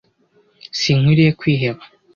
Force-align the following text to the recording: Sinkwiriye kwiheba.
Sinkwiriye 0.79 1.31
kwiheba. 1.39 1.83